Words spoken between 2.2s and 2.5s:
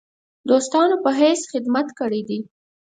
دی.